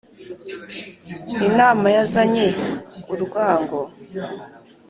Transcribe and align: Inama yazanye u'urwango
Inama 1.47 1.87
yazanye 1.97 2.45
u'urwango 3.11 3.79